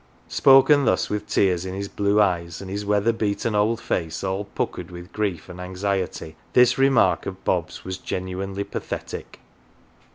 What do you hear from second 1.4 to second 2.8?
in his blue eyes, and